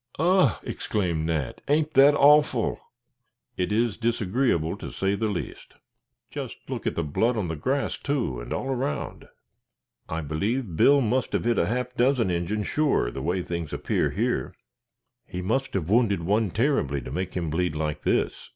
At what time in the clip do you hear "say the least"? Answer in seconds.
4.91-5.75